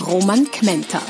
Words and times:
Roman 0.00 0.44
Kmenter. 0.50 1.00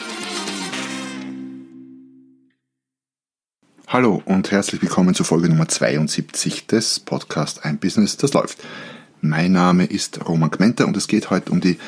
Hallo 3.89 4.23
und 4.25 4.53
herzlich 4.53 4.81
willkommen 4.81 5.15
zu 5.15 5.25
Folge 5.25 5.49
Nummer 5.49 5.67
72 5.67 6.67
des 6.67 7.01
Podcasts 7.01 7.59
Ein 7.59 7.79
Business, 7.79 8.17
das 8.17 8.33
läuft. 8.33 8.59
Mein 9.21 9.53
Name 9.53 9.87
ist 9.87 10.29
Roman 10.29 10.53
Kmenter 10.53 10.87
und 10.87 10.97
es 10.97 11.09
geht 11.09 11.31
heute 11.31 11.51
um 11.51 11.61
die 11.61 11.79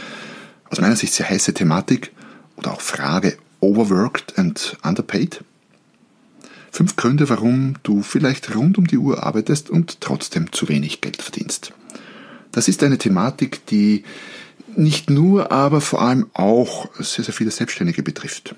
aus 0.71 0.81
meiner 0.81 0.97
Sicht 0.97 1.13
sehr 1.13 1.31
heiße 1.31 1.55
Thematik 1.55 2.11
oder 2.57 2.73
auch 2.73 2.81
Frage 2.81 3.39
Overworked 3.61 4.37
and 4.37 4.77
Underpaid. 4.83 5.45
Fünf 6.73 6.97
Gründe, 6.97 7.29
warum 7.29 7.77
du 7.85 8.03
vielleicht 8.03 8.57
rund 8.57 8.77
um 8.77 8.89
die 8.89 8.99
Uhr 8.99 9.23
arbeitest 9.23 9.71
und 9.71 10.01
trotzdem 10.01 10.53
zu 10.53 10.69
wenig 10.69 11.01
Geld 11.01 11.23
verdienst. 11.23 11.73
Das 12.51 12.67
ist 12.67 12.83
eine 12.83 12.99
Thematik, 12.99 13.67
die 13.67 14.05
nicht 14.79 15.11
nur, 15.11 15.53
aber 15.53 15.81
vor 15.81 16.01
allem 16.01 16.27
auch 16.33 16.89
sehr, 16.99 17.25
sehr 17.25 17.35
viele 17.35 17.51
Selbstständige 17.51 18.03
betrifft 18.03 18.55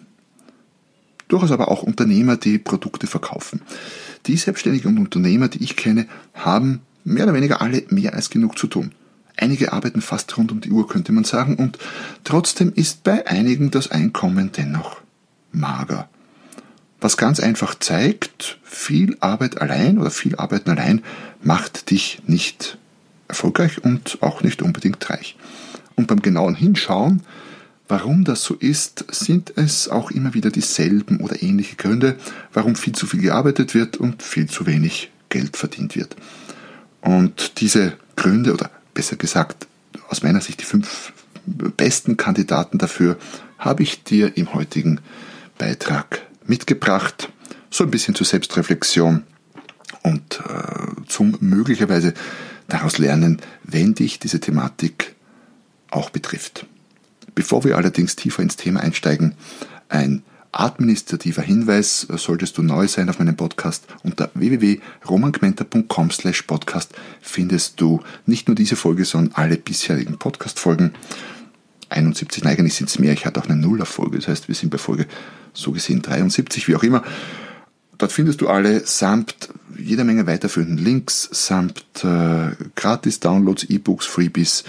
durchaus 1.30 1.52
aber 1.52 1.68
auch 1.68 1.82
Unternehmer, 1.82 2.36
die 2.36 2.58
Produkte 2.58 3.06
verkaufen. 3.06 3.62
Die 4.26 4.36
Selbstständigen 4.36 4.90
und 4.90 4.98
Unternehmer, 4.98 5.48
die 5.48 5.62
ich 5.62 5.76
kenne, 5.76 6.06
haben 6.34 6.80
mehr 7.04 7.24
oder 7.24 7.34
weniger 7.34 7.62
alle 7.62 7.84
mehr 7.88 8.14
als 8.14 8.30
genug 8.30 8.58
zu 8.58 8.66
tun. 8.66 8.92
Einige 9.36 9.72
arbeiten 9.72 10.02
fast 10.02 10.36
rund 10.36 10.52
um 10.52 10.60
die 10.60 10.70
Uhr, 10.70 10.86
könnte 10.86 11.12
man 11.12 11.24
sagen, 11.24 11.56
und 11.56 11.78
trotzdem 12.24 12.72
ist 12.74 13.04
bei 13.04 13.26
einigen 13.26 13.70
das 13.70 13.90
Einkommen 13.90 14.50
dennoch 14.54 15.00
mager. 15.52 16.08
Was 17.00 17.16
ganz 17.16 17.40
einfach 17.40 17.74
zeigt, 17.74 18.58
viel 18.62 19.16
Arbeit 19.20 19.62
allein 19.62 19.98
oder 19.98 20.10
viel 20.10 20.36
Arbeiten 20.36 20.68
allein 20.68 21.02
macht 21.42 21.90
dich 21.90 22.20
nicht 22.26 22.76
erfolgreich 23.28 23.82
und 23.82 24.18
auch 24.20 24.42
nicht 24.42 24.60
unbedingt 24.60 25.08
reich. 25.08 25.36
Und 25.96 26.06
beim 26.06 26.22
genauen 26.22 26.54
Hinschauen 26.54 27.22
Warum 27.90 28.22
das 28.22 28.44
so 28.44 28.54
ist, 28.54 29.04
sind 29.10 29.52
es 29.56 29.88
auch 29.88 30.12
immer 30.12 30.32
wieder 30.32 30.52
dieselben 30.52 31.18
oder 31.18 31.42
ähnliche 31.42 31.74
Gründe, 31.74 32.14
warum 32.52 32.76
viel 32.76 32.94
zu 32.94 33.04
viel 33.04 33.20
gearbeitet 33.20 33.74
wird 33.74 33.96
und 33.96 34.22
viel 34.22 34.48
zu 34.48 34.64
wenig 34.64 35.10
Geld 35.28 35.56
verdient 35.56 35.96
wird. 35.96 36.14
Und 37.00 37.60
diese 37.60 37.94
Gründe, 38.14 38.52
oder 38.52 38.70
besser 38.94 39.16
gesagt, 39.16 39.66
aus 40.08 40.22
meiner 40.22 40.40
Sicht 40.40 40.60
die 40.60 40.66
fünf 40.66 41.12
besten 41.46 42.16
Kandidaten 42.16 42.78
dafür, 42.78 43.18
habe 43.58 43.82
ich 43.82 44.04
dir 44.04 44.36
im 44.36 44.54
heutigen 44.54 45.00
Beitrag 45.58 46.22
mitgebracht. 46.46 47.28
So 47.70 47.82
ein 47.82 47.90
bisschen 47.90 48.14
zur 48.14 48.24
Selbstreflexion 48.24 49.24
und 50.04 50.40
äh, 50.48 51.06
zum 51.08 51.36
möglicherweise 51.40 52.14
daraus 52.68 52.98
lernen, 52.98 53.40
wenn 53.64 53.96
dich 53.96 54.20
diese 54.20 54.38
Thematik 54.38 55.16
auch 55.90 56.10
betrifft. 56.10 56.66
Bevor 57.34 57.64
wir 57.64 57.76
allerdings 57.76 58.16
tiefer 58.16 58.42
ins 58.42 58.56
Thema 58.56 58.80
einsteigen, 58.80 59.34
ein 59.88 60.22
administrativer 60.52 61.42
Hinweis, 61.42 62.00
solltest 62.00 62.58
du 62.58 62.62
neu 62.62 62.88
sein 62.88 63.08
auf 63.08 63.18
meinem 63.18 63.36
Podcast, 63.36 63.86
unter 64.02 64.30
www.romangmenta.com 64.34 66.10
slash 66.10 66.42
podcast 66.42 66.92
findest 67.20 67.80
du 67.80 68.02
nicht 68.26 68.48
nur 68.48 68.56
diese 68.56 68.76
Folge, 68.76 69.04
sondern 69.04 69.34
alle 69.34 69.56
bisherigen 69.56 70.18
Podcast-Folgen. 70.18 70.92
71, 71.88 72.44
nein, 72.44 72.58
eigentlich 72.58 72.74
sind 72.74 72.88
es 72.88 72.98
mehr, 72.98 73.12
ich 73.12 73.26
hatte 73.26 73.40
auch 73.40 73.48
eine 73.48 73.56
Nuller-Folge, 73.56 74.18
das 74.18 74.28
heißt, 74.28 74.48
wir 74.48 74.54
sind 74.54 74.70
bei 74.70 74.78
Folge 74.78 75.06
so 75.52 75.72
gesehen 75.72 76.02
73, 76.02 76.68
wie 76.68 76.76
auch 76.76 76.82
immer. 76.82 77.02
Dort 77.98 78.12
findest 78.12 78.40
du 78.40 78.48
alle 78.48 78.86
samt 78.86 79.50
jeder 79.76 80.04
Menge 80.04 80.26
weiterführenden 80.26 80.78
Links, 80.78 81.28
samt 81.32 81.84
äh, 82.02 82.52
Gratis-Downloads, 82.74 83.64
E-Books, 83.64 84.06
Freebies, 84.06 84.64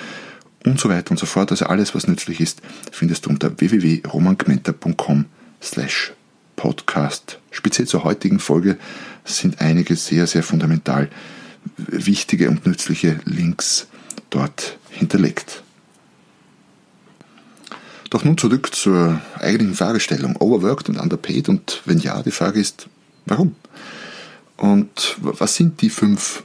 und 0.66 0.80
so 0.80 0.90
weiter 0.90 1.12
und 1.12 1.18
so 1.18 1.26
fort. 1.26 1.52
Also 1.52 1.66
alles, 1.66 1.96
was 1.96 2.08
nützlich 2.08 2.40
ist, 2.40 2.62
findest 2.92 3.26
du 3.26 3.30
unter 3.30 3.60
www.romangmenta.com 3.60 5.26
slash 5.62 6.14
podcast. 6.56 7.40
Speziell 7.52 7.88
zur 7.88 8.04
heutigen 8.04 8.40
Folge 8.40 8.78
sind 9.26 9.62
einige 9.62 9.96
sehr, 9.96 10.28
sehr 10.28 10.44
fundamental 10.44 11.10
wichtige 11.78 12.50
und 12.50 12.66
nützliche 12.66 13.20
Links 13.26 13.88
dort 14.30 14.78
hinterlegt. 14.90 15.64
Doch 18.10 18.26
nun 18.26 18.38
zurück 18.38 18.76
zur 18.76 19.22
eigentlichen 19.40 19.76
Fragestellung. 19.76 20.36
Overworked 20.36 20.90
und 20.90 21.00
underpaid? 21.00 21.48
Und 21.48 21.82
wenn 21.86 21.98
ja, 22.00 22.22
die 22.22 22.32
Frage 22.32 22.60
ist, 22.60 22.88
warum? 23.26 23.56
Und 24.58 25.16
was 25.22 25.56
sind 25.56 25.82
die 25.82 25.90
fünf 25.90 26.44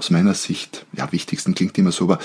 aus 0.00 0.08
meiner 0.08 0.32
Sicht, 0.32 0.86
ja, 0.94 1.12
wichtigsten 1.12 1.54
klingt 1.54 1.76
immer 1.76 1.92
so, 1.92 2.04
aber 2.04 2.20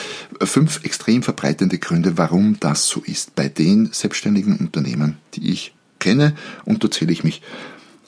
fünf 0.46 0.86
extrem 0.86 1.24
verbreitende 1.24 1.78
Gründe, 1.78 2.18
warum 2.18 2.58
das 2.62 2.88
so 2.88 3.02
ist 3.02 3.36
bei 3.36 3.50
den 3.50 3.90
selbstständigen 3.92 4.56
Unternehmen, 4.56 5.18
die 5.34 5.52
ich 5.52 5.74
kenne. 6.00 6.38
Und 6.64 6.86
da 6.86 6.90
zähle 6.90 7.12
ich 7.12 7.26
mich 7.26 7.42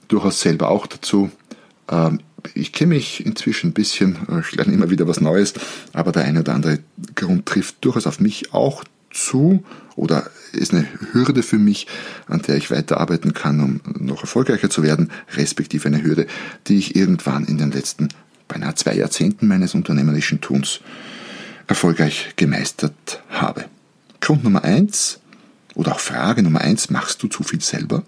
durchaus 0.07 0.39
selber 0.39 0.69
auch 0.69 0.88
dazu. 0.88 1.31
Ähm, 1.89 2.22
ich 2.53 2.72
kenne 2.72 2.95
mich 2.95 3.25
inzwischen 3.25 3.72
ein 3.72 3.73
bisschen, 3.73 4.17
ich 4.39 4.55
lerne 4.55 4.73
immer 4.73 4.89
wieder 4.89 5.05
was 5.05 5.19
Neues, 5.19 5.53
aber 5.91 6.13
der 6.13 6.23
eine 6.23 6.39
oder 6.39 6.53
andere 6.53 6.79
Grund 7.16 7.45
trifft 7.45 7.84
durchaus 7.84 8.07
auf 8.07 8.22
mich 8.22 8.53
auch 8.53 8.85
zu 9.11 9.66
oder 9.97 10.29
ist 10.53 10.73
eine 10.73 10.88
Hürde 11.11 11.44
für 11.44 11.57
mich, 11.57 11.88
an 12.28 12.41
der 12.41 12.55
ich 12.55 12.72
weiterarbeiten 12.72 13.34
kann, 13.34 13.59
um 13.59 13.81
noch 13.99 14.22
erfolgreicher 14.22 14.69
zu 14.69 14.81
werden, 14.81 15.11
respektive 15.35 15.89
eine 15.89 16.01
Hürde, 16.01 16.25
die 16.67 16.78
ich 16.78 16.95
irgendwann 16.95 17.44
in 17.44 17.57
den 17.57 17.72
letzten 17.72 18.07
beinahe 18.47 18.75
zwei 18.75 18.96
Jahrzehnten 18.96 19.47
meines 19.47 19.75
unternehmerischen 19.75 20.41
Tuns 20.41 20.80
erfolgreich 21.68 22.34
gemeistert 22.35 23.22
habe. 23.30 23.66
Grund 24.22 24.44
Nummer 24.44 24.63
eins 24.63 25.19
oder 25.75 25.94
auch 25.94 26.00
Frage 26.00 26.44
Nummer 26.44 26.62
eins, 26.62 26.90
machst 26.90 27.22
du 27.24 27.28
zu 27.28 27.44
viel 27.44 27.62
selber? 27.62 28.03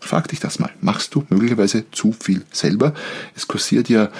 Frag 0.00 0.28
dich 0.28 0.40
das 0.40 0.58
mal. 0.58 0.70
Machst 0.80 1.14
du 1.14 1.24
möglicherweise 1.28 1.90
zu 1.90 2.12
viel 2.12 2.44
selber? 2.50 2.94
Es 3.36 3.46
kursiert 3.46 3.88
ja 3.88 4.10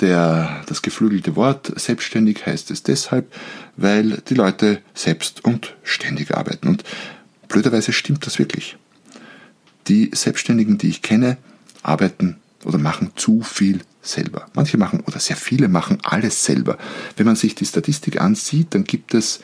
der, 0.00 0.62
das 0.66 0.82
geflügelte 0.82 1.36
Wort, 1.36 1.72
selbstständig 1.78 2.44
heißt 2.46 2.70
es 2.70 2.82
deshalb, 2.82 3.32
weil 3.76 4.22
die 4.28 4.34
Leute 4.34 4.80
selbst 4.94 5.44
und 5.44 5.76
ständig 5.84 6.36
arbeiten. 6.36 6.68
Und 6.68 6.84
blöderweise 7.48 7.92
stimmt 7.92 8.26
das 8.26 8.38
wirklich. 8.38 8.76
Die 9.88 10.10
Selbstständigen, 10.12 10.78
die 10.78 10.88
ich 10.88 11.02
kenne, 11.02 11.36
arbeiten 11.82 12.36
oder 12.64 12.78
machen 12.78 13.12
zu 13.16 13.42
viel 13.42 13.80
selber. 14.02 14.46
Manche 14.54 14.78
machen 14.78 15.00
oder 15.06 15.20
sehr 15.20 15.36
viele 15.36 15.68
machen 15.68 15.98
alles 16.02 16.44
selber. 16.44 16.78
Wenn 17.16 17.26
man 17.26 17.36
sich 17.36 17.54
die 17.54 17.66
Statistik 17.66 18.20
ansieht, 18.20 18.74
dann 18.74 18.84
gibt 18.84 19.14
es 19.14 19.40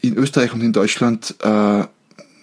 in 0.00 0.16
Österreich 0.16 0.52
und 0.52 0.62
in 0.62 0.72
Deutschland 0.72 1.34
äh, 1.42 1.84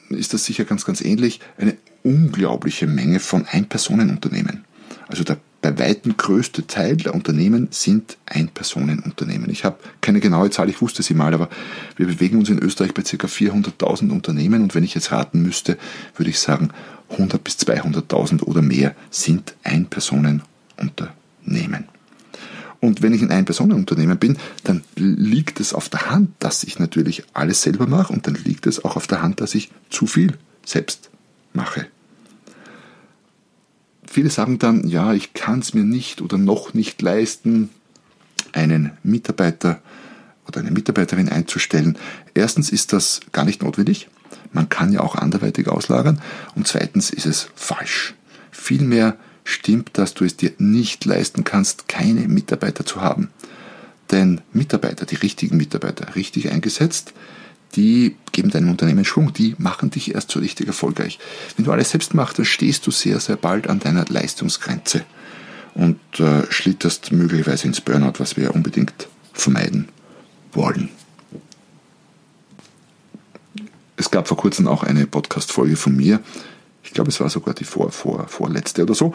ist 0.10 0.34
das 0.34 0.46
sicher 0.46 0.66
ganz, 0.66 0.86
ganz 0.86 1.02
ähnlich, 1.02 1.40
eine 1.58 1.78
unglaubliche 2.04 2.88
Menge 2.88 3.20
von 3.20 3.46
Ein-Personen-Unternehmen. 3.46 4.66
Also 5.08 5.24
der 5.24 5.38
bei 5.62 5.78
weitem 5.78 6.18
größte 6.18 6.66
Teil 6.68 6.98
der 6.98 7.14
Unternehmen 7.14 7.68
sind 7.70 8.18
Ein-Personen-Unternehmen. 8.26 9.52
Ich 9.52 9.64
habe 9.64 9.78
keine 10.02 10.20
genaue 10.20 10.50
Zahl, 10.50 10.70
ich 10.70 10.82
wusste 10.82 11.04
sie 11.04 11.14
mal, 11.14 11.34
aber 11.34 11.48
wir 11.96 12.08
bewegen 12.08 12.40
uns 12.40 12.50
in 12.50 12.60
Österreich 12.60 12.96
bei 12.96 13.04
ca. 13.04 13.28
400.000 13.28 14.12
Unternehmen 14.12 14.64
und 14.64 14.74
wenn 14.74 14.84
ich 14.84 14.96
jetzt 14.96 15.12
raten 15.12 15.44
müsste, 15.44 15.78
würde 16.16 16.32
ich 16.32 16.40
sagen, 16.40 16.72
100 17.10 17.44
bis 17.44 17.58
200.000 17.58 18.44
oder 18.44 18.62
mehr 18.62 18.96
sind 19.12 19.54
Ein-Personen-Unternehmen. 19.64 21.86
Und 22.80 23.02
wenn 23.04 23.14
ich 23.14 23.22
ein 23.22 23.30
Ein-Personen-Unternehmen 23.30 24.18
bin, 24.18 24.40
dann 24.64 24.82
liegt 24.96 25.60
es 25.60 25.76
auf 25.76 25.90
der 25.90 26.10
Hand, 26.10 26.32
dass 26.40 26.64
ich 26.64 26.80
natürlich 26.80 27.24
alles 27.34 27.62
selber 27.62 27.86
mache 27.86 28.12
und 28.12 28.26
dann 28.26 28.34
liegt 28.34 28.66
es 28.66 28.84
auch 28.84 28.96
auf 28.96 29.06
der 29.06 29.22
Hand, 29.22 29.40
dass 29.40 29.54
ich 29.54 29.70
zu 29.92 30.08
viel 30.08 30.34
selbst 30.66 31.12
mache. 31.54 31.86
Viele 34.12 34.30
sagen 34.30 34.60
dann, 34.60 34.90
ja, 34.90 35.14
ich 35.14 35.34
kann 35.34 35.60
es 35.60 35.74
mir 35.74 35.86
nicht 35.86 36.22
oder 36.22 36.38
noch 36.38 36.74
nicht 36.74 37.02
leisten, 37.02 37.70
einen 38.52 38.92
Mitarbeiter 39.04 39.82
oder 40.46 40.60
eine 40.60 40.72
Mitarbeiterin 40.72 41.30
einzustellen. 41.30 41.98
Erstens 42.34 42.74
ist 42.74 42.92
das 42.92 43.22
gar 43.32 43.46
nicht 43.46 43.64
notwendig. 43.64 44.10
Man 44.52 44.68
kann 44.68 44.92
ja 44.92 45.00
auch 45.00 45.16
anderweitig 45.16 45.70
auslagern. 45.70 46.22
Und 46.56 46.68
zweitens 46.68 47.10
ist 47.10 47.26
es 47.26 47.48
falsch. 47.56 48.14
Vielmehr 48.52 49.16
stimmt, 49.46 49.92
dass 49.94 50.14
du 50.14 50.26
es 50.26 50.36
dir 50.36 50.52
nicht 50.58 51.06
leisten 51.06 51.46
kannst, 51.46 51.88
keine 51.88 52.28
Mitarbeiter 52.28 52.86
zu 52.86 53.00
haben. 53.00 53.30
Denn 54.12 54.42
Mitarbeiter, 54.52 55.06
die 55.06 55.16
richtigen 55.16 55.56
Mitarbeiter, 55.56 56.16
richtig 56.16 56.52
eingesetzt, 56.52 57.14
die 57.78 58.18
geben 58.32 58.50
deinem 58.50 58.70
Unternehmen 58.70 59.06
Schwung, 59.06 59.34
die 59.34 59.56
machen 59.58 59.90
dich 59.90 60.14
erst 60.16 60.32
so 60.32 60.40
richtig 60.40 60.68
erfolgreich. 60.68 61.20
Wenn 61.56 61.66
du 61.66 61.72
alles 61.72 61.92
selbst 61.92 62.14
machst, 62.14 62.38
dann 62.38 62.46
stehst 62.46 62.86
du 62.88 62.92
sehr, 62.92 63.20
sehr 63.20 63.36
bald 63.36 63.68
an 63.68 63.80
deiner 63.80 64.06
Leistungsgrenze 64.08 65.04
und 65.74 66.00
äh, 66.20 66.44
schlitterst 66.50 67.12
möglicherweise 67.12 67.68
ins 67.68 67.82
Burnout, 67.82 68.20
was 68.20 68.38
wir 68.38 68.46
ja 68.46 68.50
unbedingt 68.52 69.08
vermeiden 69.34 69.90
wollen. 70.54 70.90
Es 73.98 74.12
gab 74.12 74.28
vor 74.28 74.38
kurzem 74.38 74.68
auch 74.68 74.84
eine 74.84 75.06
Podcast-Folge 75.06 75.76
von 75.76 75.96
mir, 75.96 76.20
ich 76.84 76.92
glaube, 76.92 77.10
es 77.10 77.20
war 77.20 77.30
sogar 77.30 77.54
die 77.54 77.64
vor, 77.64 77.92
vor, 77.92 78.28
vorletzte 78.28 78.84
oder 78.84 78.96
so, 78.96 79.14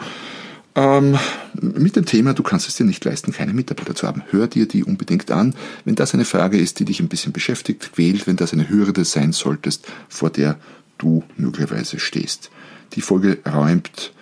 ähm, 0.77 1.17
mit 1.59 1.95
dem 1.95 2.05
Thema, 2.05 2.33
du 2.33 2.43
kannst 2.43 2.67
es 2.67 2.75
dir 2.75 2.85
nicht 2.85 3.03
leisten, 3.03 3.33
keine 3.33 3.53
Mitarbeiter 3.53 3.95
zu 3.95 4.07
haben. 4.07 4.21
Hör 4.29 4.47
dir 4.47 4.67
die 4.67 4.83
unbedingt 4.83 5.31
an. 5.31 5.55
Wenn 5.85 5.95
das 5.95 6.13
eine 6.13 6.23
Frage 6.23 6.59
ist, 6.59 6.79
die 6.79 6.85
dich 6.85 6.99
ein 6.99 7.09
bisschen 7.09 7.33
beschäftigt, 7.33 7.91
quält, 7.93 8.27
wenn 8.27 8.35
das 8.35 8.53
eine 8.53 8.69
Hürde 8.69 9.03
sein 9.03 9.33
solltest, 9.33 9.87
vor 10.07 10.29
der 10.29 10.57
du 10.99 11.23
möglicherweise 11.35 11.99
stehst. 11.99 12.51
Die 12.93 13.01
Folge 13.01 13.39
räumt 13.51 14.13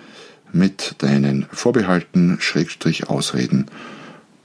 mit 0.53 0.95
deinen 0.99 1.45
Vorbehalten, 1.51 2.37
Schrägstrich, 2.39 3.09
Ausreden 3.09 3.65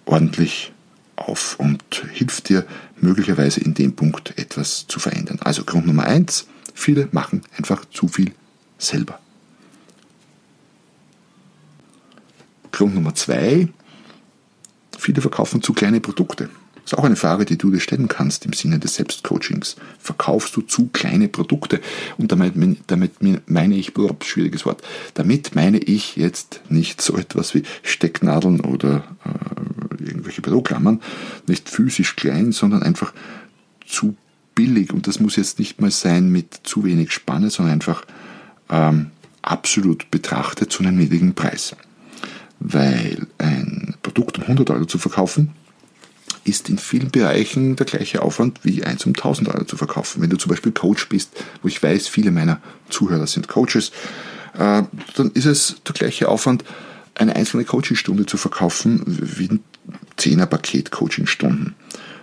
ordentlich 0.04 0.72
auf 1.14 1.60
und 1.60 1.84
hilft 2.12 2.48
dir 2.48 2.66
möglicherweise 3.00 3.60
in 3.60 3.74
dem 3.74 3.94
Punkt 3.94 4.36
etwas 4.36 4.86
zu 4.88 4.98
verändern. 4.98 5.38
Also 5.42 5.62
Grund 5.62 5.86
Nummer 5.86 6.04
eins, 6.04 6.48
viele 6.74 7.08
machen 7.12 7.42
einfach 7.56 7.84
zu 7.84 8.08
viel 8.08 8.32
selber. 8.78 9.20
Grund 12.72 12.94
Nummer 12.94 13.14
zwei, 13.14 13.68
viele 14.98 15.20
verkaufen 15.20 15.62
zu 15.62 15.72
kleine 15.72 16.00
Produkte. 16.00 16.48
Das 16.90 16.92
ist 16.92 16.98
auch 16.98 17.04
eine 17.04 17.16
Frage, 17.16 17.44
die 17.44 17.58
du 17.58 17.70
dir 17.70 17.80
stellen 17.80 18.08
kannst 18.08 18.46
im 18.46 18.52
Sinne 18.52 18.78
des 18.78 18.94
Selbstcoachings. 18.96 19.76
Verkaufst 19.98 20.56
du 20.56 20.62
zu 20.62 20.88
kleine 20.88 21.28
Produkte? 21.28 21.80
Und 22.16 22.32
damit, 22.32 22.54
damit 22.88 23.12
meine 23.48 23.76
ich, 23.76 23.96
oh, 23.96 24.16
schwieriges 24.24 24.66
Wort, 24.66 24.82
damit 25.14 25.54
meine 25.54 25.78
ich 25.78 26.16
jetzt 26.16 26.62
nicht 26.68 27.00
so 27.00 27.16
etwas 27.16 27.54
wie 27.54 27.62
Stecknadeln 27.82 28.60
oder 28.60 29.04
äh, 29.24 30.04
irgendwelche 30.04 30.42
Büroklammern, 30.42 31.00
nicht 31.46 31.68
physisch 31.68 32.16
klein, 32.16 32.52
sondern 32.52 32.82
einfach 32.82 33.12
zu 33.86 34.16
billig. 34.54 34.92
Und 34.92 35.06
das 35.06 35.20
muss 35.20 35.36
jetzt 35.36 35.58
nicht 35.58 35.80
mal 35.80 35.90
sein 35.90 36.30
mit 36.30 36.60
zu 36.64 36.84
wenig 36.84 37.12
Spanne, 37.12 37.50
sondern 37.50 37.74
einfach 37.74 38.04
ähm, 38.68 39.10
absolut 39.42 40.10
betrachtet 40.10 40.72
zu 40.72 40.82
einem 40.82 40.96
niedrigen 40.96 41.34
Preis 41.34 41.76
weil 42.60 43.26
ein 43.38 43.94
Produkt 44.02 44.38
um 44.38 44.44
100 44.44 44.70
Euro 44.70 44.84
zu 44.84 44.98
verkaufen, 44.98 45.52
ist 46.44 46.68
in 46.68 46.78
vielen 46.78 47.10
Bereichen 47.10 47.76
der 47.76 47.86
gleiche 47.86 48.22
Aufwand 48.22 48.60
wie 48.62 48.84
eins 48.84 49.04
um 49.04 49.10
1000 49.10 49.48
Euro 49.48 49.64
zu 49.64 49.76
verkaufen. 49.76 50.22
Wenn 50.22 50.30
du 50.30 50.36
zum 50.36 50.50
Beispiel 50.50 50.72
Coach 50.72 51.08
bist, 51.08 51.30
wo 51.62 51.68
ich 51.68 51.82
weiß, 51.82 52.08
viele 52.08 52.30
meiner 52.30 52.60
Zuhörer 52.88 53.26
sind 53.26 53.48
Coaches, 53.48 53.92
äh, 54.54 54.82
dann 55.14 55.30
ist 55.34 55.46
es 55.46 55.76
der 55.86 55.94
gleiche 55.94 56.28
Aufwand, 56.28 56.64
eine 57.14 57.36
einzelne 57.36 57.64
Coachingstunde 57.64 58.26
zu 58.26 58.36
verkaufen 58.36 59.02
wie 59.06 59.48
ein 59.48 59.60
10er 60.18 60.46
Paket 60.46 60.90
Coachingstunden. 60.90 61.74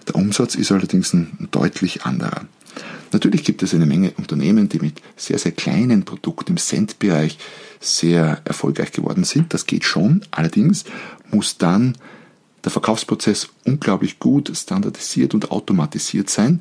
Der 0.07 0.15
Umsatz 0.15 0.55
ist 0.55 0.71
allerdings 0.71 1.13
ein 1.13 1.49
deutlich 1.51 2.03
anderer. 2.03 2.45
Natürlich 3.11 3.43
gibt 3.43 3.63
es 3.63 3.73
eine 3.73 3.85
Menge 3.85 4.11
Unternehmen, 4.17 4.69
die 4.69 4.79
mit 4.79 5.01
sehr, 5.15 5.39
sehr 5.39 5.51
kleinen 5.51 6.03
Produkten 6.03 6.53
im 6.53 6.57
Cent-Bereich 6.57 7.37
sehr 7.79 8.41
erfolgreich 8.45 8.91
geworden 8.91 9.23
sind. 9.23 9.53
Das 9.53 9.65
geht 9.65 9.83
schon. 9.83 10.21
Allerdings 10.31 10.85
muss 11.31 11.57
dann 11.57 11.95
der 12.63 12.71
Verkaufsprozess 12.71 13.49
unglaublich 13.65 14.19
gut 14.19 14.51
standardisiert 14.55 15.33
und 15.33 15.51
automatisiert 15.51 16.29
sein, 16.29 16.59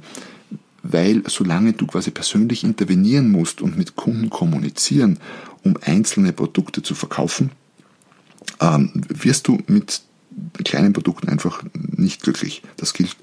weil 0.83 1.23
solange 1.29 1.73
du 1.73 1.87
quasi 1.87 2.11
persönlich 2.11 2.65
intervenieren 2.65 3.31
musst 3.31 3.61
und 3.61 3.77
mit 3.77 3.97
Kunden 3.97 4.31
kommunizieren, 4.31 5.19
um 5.65 5.77
einzelne 5.83 6.33
Produkte 6.33 6.83
zu 6.83 6.95
verkaufen, 6.95 7.51
ähm, 8.61 8.93
wirst 9.09 9.49
du 9.49 9.59
mit 9.67 10.03
kleinen 10.65 10.93
Produkten 10.93 11.29
einfach 11.29 11.63
nicht 11.73 12.23
glücklich. 12.23 12.63
Das 12.77 12.93
gilt 12.93 13.17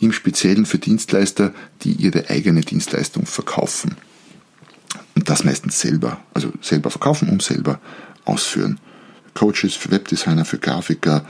im 0.00 0.12
Speziellen 0.12 0.66
für 0.66 0.78
Dienstleister, 0.78 1.52
die 1.82 1.92
ihre 1.92 2.28
eigene 2.30 2.62
Dienstleistung 2.62 3.26
verkaufen. 3.26 3.96
Und 5.14 5.28
das 5.28 5.44
meistens 5.44 5.78
selber, 5.78 6.20
also 6.34 6.52
selber 6.62 6.90
verkaufen 6.90 7.28
und 7.28 7.42
selber 7.42 7.78
ausführen. 8.24 8.80
Coaches, 9.34 9.74
für 9.74 9.90
Webdesigner, 9.90 10.44
für 10.44 10.58
Grafiker. 10.58 11.24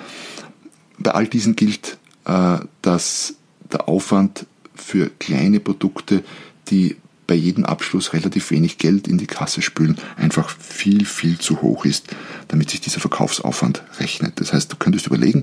Bei 0.99 1.11
all 1.11 1.27
diesen 1.27 1.57
gilt, 1.57 1.99
äh, 2.25 2.59
dass 2.83 3.35
der 3.73 3.89
Aufwand 3.89 4.47
für 4.75 5.11
kleine 5.19 5.61
Produkte, 5.61 6.23
die 6.69 6.97
bei 7.27 7.35
jedem 7.35 7.65
Abschluss 7.65 8.13
relativ 8.13 8.51
wenig 8.51 8.79
Geld 8.79 9.07
in 9.07 9.19
die 9.19 9.27
Kasse 9.27 9.63
spülen, 9.63 9.99
einfach 10.17 10.51
viel, 10.51 11.05
viel 11.05 11.39
zu 11.39 11.63
hoch 11.63 11.85
ist, 11.85 12.09
damit 12.49 12.71
sich 12.71 12.81
dieser 12.81 13.01
Verkaufsaufwand 13.01 13.83
rechnet. 13.99 14.41
Das 14.41 14.53
heißt, 14.53 14.73
du 14.73 14.77
könntest 14.77 15.07
überlegen, 15.07 15.43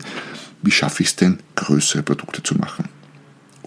wie 0.62 0.72
schaffe 0.72 1.04
ich 1.04 1.10
es 1.10 1.16
denn, 1.16 1.40
größere 1.56 2.04
Produkte 2.04 2.44
zu 2.44 2.56
machen 2.56 2.90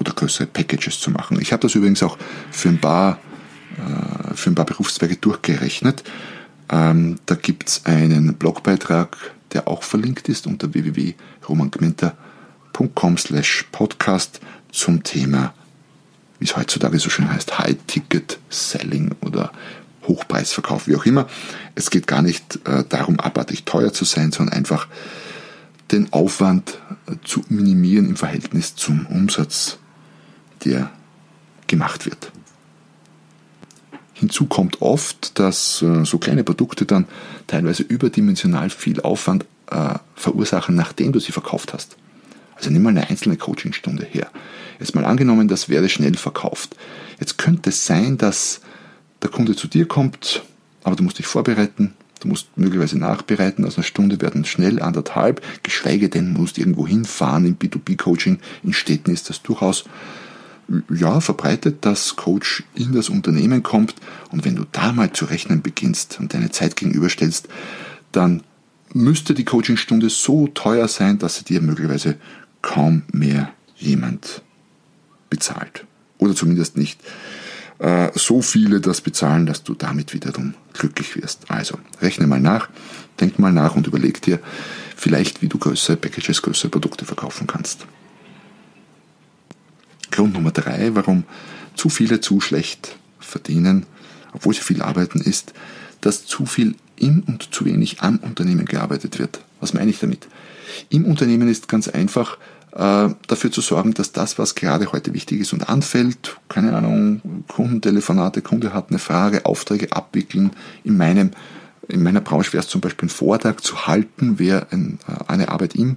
oder 0.01 0.13
größere 0.13 0.47
Packages 0.47 0.99
zu 0.99 1.11
machen. 1.11 1.39
Ich 1.41 1.53
habe 1.53 1.63
das 1.63 1.75
übrigens 1.75 2.03
auch 2.03 2.17
für 2.51 2.71
ein 2.71 2.81
paar, 2.81 3.19
äh, 3.77 4.35
für 4.35 4.51
ein 4.51 4.55
paar 4.55 4.65
Berufszweige 4.65 5.17
durchgerechnet. 5.17 6.03
Ähm, 6.71 7.19
da 7.27 7.35
gibt 7.35 7.69
es 7.69 7.85
einen 7.85 8.33
Blogbeitrag, 8.35 9.19
der 9.53 9.69
auch 9.69 9.83
verlinkt 9.83 10.29
ist 10.29 10.47
unter 10.47 10.73
www.romangmenta.com 10.73 13.19
slash 13.19 13.67
podcast 13.71 14.41
zum 14.73 15.03
Thema, 15.03 15.53
wie 16.39 16.47
es 16.47 16.57
heutzutage 16.57 16.99
so 16.99 17.11
schön 17.11 17.31
heißt, 17.31 17.59
High-Ticket-Selling 17.59 19.17
oder 19.21 19.53
Hochpreisverkauf, 20.07 20.89
wie 20.89 20.97
auch 20.97 21.05
immer. 21.05 21.29
Es 21.75 21.91
geht 21.91 22.07
gar 22.07 22.23
nicht 22.23 22.67
äh, 22.67 22.85
darum, 22.89 23.21
abartig 23.21 23.65
teuer 23.65 23.93
zu 23.93 24.07
sein, 24.07 24.33
sondern 24.33 24.57
einfach 24.57 24.89
den 25.91 26.11
Aufwand 26.13 26.79
äh, 27.07 27.17
zu 27.25 27.45
minimieren 27.49 28.09
im 28.09 28.17
Verhältnis 28.17 28.77
zum 28.77 29.07
Umsatz 29.07 29.79
der 30.65 30.91
gemacht 31.67 32.07
wird. 32.07 32.33
Hinzu 34.15 34.47
kommt 34.47 34.83
oft, 34.83 35.39
dass 35.39 35.81
äh, 35.81 36.05
so 36.05 36.19
kleine 36.19 36.45
Produkte 36.45 36.85
dann 36.85 37.07
teilweise 37.47 37.83
überdimensional 37.83 38.69
viel 38.69 39.01
Aufwand 39.01 39.47
äh, 39.71 39.95
verursachen, 40.15 40.75
nachdem 40.75 41.13
du 41.13 41.21
sie 41.21 41.33
verkauft 41.33 41.73
hast. 41.73 41.97
Also 42.55 42.71
nimm 42.71 42.83
mal 42.83 42.91
eine 42.91 43.09
einzelne 43.09 43.39
Coachingstunde 43.39 44.05
her. 44.05 44.31
Jetzt 44.79 44.95
mal 44.95 45.07
angenommen, 45.07 45.49
das 45.49 45.71
wäre 45.71 45.89
schnell 45.89 46.15
verkauft. 46.17 46.77
Jetzt 47.19 47.39
könnte 47.39 47.71
es 47.71 47.87
sein, 47.87 48.19
dass 48.19 48.61
der 49.23 49.31
Kunde 49.31 49.57
zu 49.57 49.67
dir 49.69 49.89
kommt, 49.89 50.43
aber 50.85 50.97
du 50.97 51.03
musst 51.03 51.19
dich 51.19 51.27
vorbereiten, 51.27 51.95
du 52.21 52.29
musst 52.29 52.49
möglicherweise 52.57 52.99
nachbereiten, 52.99 53.65
also 53.65 53.77
eine 53.77 53.85
Stunde 53.85 54.21
werden 54.21 54.45
schnell 54.45 54.83
anderthalb, 54.83 55.41
geschweige 55.63 56.11
denn, 56.11 56.35
du 56.35 56.41
musst 56.43 56.59
irgendwo 56.59 56.87
hinfahren 56.87 57.47
im 57.47 57.57
B2B-Coaching. 57.57 58.39
In 58.63 58.75
Städten 58.75 59.11
ist 59.11 59.31
das 59.31 59.41
durchaus 59.41 59.85
ja, 60.89 61.21
verbreitet, 61.21 61.85
dass 61.85 62.17
Coach 62.17 62.65
in 62.75 62.93
das 62.93 63.09
Unternehmen 63.09 63.63
kommt 63.63 63.95
und 64.31 64.45
wenn 64.45 64.57
du 64.57 64.65
da 64.71 64.93
mal 64.93 65.13
zu 65.13 65.25
rechnen 65.25 65.63
beginnst 65.63 66.19
und 66.21 66.33
deine 66.35 66.51
Zeit 66.51 66.77
gegenüberstellst, 66.77 67.49
dann 68.13 68.43
müsste 68.93 69.35
die 69.35 69.45
Coachingstunde 69.45 70.11
so 70.11 70.49
teuer 70.49 70.89
sein, 70.89 71.19
dass 71.19 71.37
sie 71.37 71.45
dir 71.45 71.61
möglicherweise 71.61 72.17
kaum 72.63 73.03
mehr 73.13 73.53
jemand 73.77 74.43
bezahlt. 75.29 75.87
Oder 76.19 76.35
zumindest 76.35 76.77
nicht 76.77 77.01
äh, 77.79 78.11
so 78.15 78.43
viele 78.43 78.81
das 78.81 79.01
bezahlen, 79.01 79.47
dass 79.47 79.63
du 79.63 79.75
damit 79.75 80.13
wiederum 80.13 80.55
glücklich 80.75 81.17
wirst. 81.17 81.51
Also 81.51 81.79
rechne 82.01 82.27
mal 82.27 82.41
nach, 82.41 82.69
denk 83.21 83.39
mal 83.39 83.53
nach 83.53 83.75
und 83.75 83.87
überleg 83.87 84.21
dir 84.23 84.39
vielleicht, 84.97 85.41
wie 85.41 85.49
du 85.49 85.59
größere 85.59 85.97
Packages, 85.97 86.43
größere 86.43 86.69
Produkte 86.69 87.05
verkaufen 87.05 87.47
kannst. 87.47 87.87
Grund 90.11 90.35
Nummer 90.35 90.51
drei, 90.51 90.95
warum 90.95 91.25
zu 91.75 91.89
viele 91.89 92.21
zu 92.21 92.41
schlecht 92.41 92.97
verdienen, 93.19 93.87
obwohl 94.33 94.55
sie 94.55 94.61
viel 94.61 94.83
arbeiten, 94.83 95.21
ist, 95.21 95.53
dass 96.01 96.27
zu 96.27 96.47
viel 96.47 96.75
im 96.97 97.23
und 97.27 97.55
zu 97.55 97.65
wenig 97.65 98.01
am 98.01 98.19
Unternehmen 98.19 98.67
gearbeitet 98.67 99.19
wird. 99.19 99.41
Was 99.61 99.75
meine 99.75 99.91
ich 99.91 99.99
damit? 99.99 100.29
Im 100.89 101.05
Unternehmen 101.05 101.49
ist 101.49 101.69
ganz 101.69 101.89
einfach 101.89 102.39
äh, 102.73 103.09
dafür 103.27 103.51
zu 103.51 103.61
sorgen, 103.61 103.95
dass 103.95 104.13
das, 104.13 104.39
was 104.39 104.55
gerade 104.55 104.93
heute 104.93 105.13
wichtig 105.13 105.41
ist 105.41 105.53
und 105.53 105.69
anfällt, 105.69 106.37
keine 106.49 106.77
Ahnung, 106.77 107.45
Kundentelefonate, 107.49 108.43
Kunde 108.43 108.73
hat 108.73 108.91
eine 108.91 108.99
Frage, 108.99 109.47
Aufträge 109.47 109.93
abwickeln, 109.93 110.51
in 110.85 110.97
meinem 110.97 111.31
in 111.89 112.05
meiner 112.05 112.21
Branche 112.21 112.53
wäre 112.53 112.63
es 112.63 112.69
zum 112.69 112.81
Beispiel 112.81 113.07
ein 113.07 113.11
Vortrag 113.11 113.65
zu 113.65 113.89
halten, 113.89 114.39
wäre 114.39 114.69
äh, 114.71 114.97
eine 115.27 115.49
Arbeit 115.49 115.75
im 115.75 115.97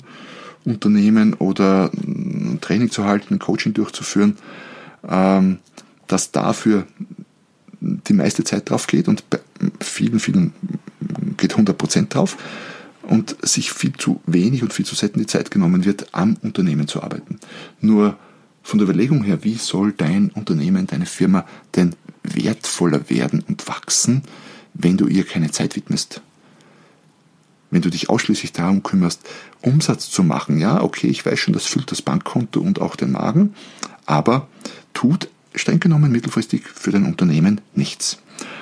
Unternehmen 0.66 1.34
oder 1.34 1.92
ein 1.94 2.60
Training 2.62 2.92
zu 2.92 3.06
halten, 3.06 3.34
ein 3.34 3.40
Coaching 3.40 3.74
durchzuführen, 3.74 4.38
ähm, 5.08 5.60
dass 6.08 6.32
dafür 6.32 6.86
die 7.82 8.14
meiste 8.14 8.44
Zeit 8.44 8.70
drauf 8.70 8.88
geht 8.88 9.08
und 9.08 9.30
bei 9.30 9.40
vielen, 9.80 10.20
vielen 10.20 10.54
geht 11.38 11.52
100 11.52 11.78
Prozent 11.78 12.14
drauf 12.14 12.38
und 13.04 13.36
sich 13.42 13.72
viel 13.72 13.94
zu 13.94 14.22
wenig 14.26 14.64
und 14.64 14.74
viel 14.74 14.86
zu 14.86 14.96
selten 14.96 15.20
die 15.20 15.26
Zeit 15.26 15.52
genommen 15.52 15.84
wird, 15.86 16.08
am 16.14 16.38
Unternehmen 16.42 16.88
zu 16.88 17.04
arbeiten. 17.04 17.40
Nur 17.82 18.18
von 18.62 18.80
der 18.80 18.88
Überlegung 18.88 19.24
her, 19.24 19.44
wie 19.44 19.56
soll 19.56 19.92
dein 19.92 20.30
Unternehmen, 20.30 20.88
deine 20.88 21.06
Firma 21.06 21.46
denn 21.76 21.96
wertvoller 22.24 23.10
werden 23.10 23.44
und 23.48 23.68
wachsen, 23.68 24.24
wenn 24.74 24.96
du 24.96 25.08
ihr 25.08 25.26
keine 25.26 25.52
Zeit 25.52 25.76
widmest? 25.76 26.22
Wenn 27.74 27.82
du 27.82 27.90
dich 27.90 28.08
ausschließlich 28.08 28.54
darum 28.54 28.84
kümmerst, 28.84 29.22
Umsatz 29.62 30.12
zu 30.12 30.22
machen, 30.22 30.60
ja, 30.60 30.84
okay, 30.84 31.08
ich 31.08 31.26
weiß 31.26 31.40
schon, 31.40 31.56
das 31.56 31.66
füllt 31.66 31.92
das 31.92 32.04
Bankkonto 32.04 32.60
und 32.62 32.80
auch 32.80 32.96
den 32.96 33.14
Magen, 33.14 33.56
aber 34.06 34.48
tut 34.94 35.28
streng 35.56 35.80
genommen 35.80 36.12
mittelfristig 36.12 36.68
für 36.68 36.92
dein 36.92 37.06
Unternehmen 37.06 37.62
nichts. 37.74 38.20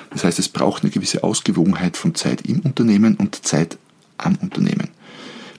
Das 0.08 0.24
heißt, 0.24 0.38
es 0.38 0.48
braucht 0.48 0.82
eine 0.82 0.90
gewisse 0.90 1.24
Ausgewogenheit 1.24 1.98
von 1.98 2.14
Zeit 2.14 2.46
im 2.48 2.60
Unternehmen 2.60 3.16
und 3.16 3.44
Zeit 3.44 3.76
am 4.16 4.36
Unternehmen. 4.36 4.88